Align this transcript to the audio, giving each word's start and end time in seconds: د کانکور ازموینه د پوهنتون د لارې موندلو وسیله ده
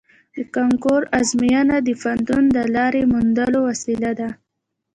د 0.35 0.37
کانکور 0.55 1.01
ازموینه 1.19 1.75
د 1.83 1.89
پوهنتون 2.01 2.43
د 2.55 2.57
لارې 2.75 3.01
موندلو 3.11 3.59
وسیله 3.69 4.11
ده 4.19 4.29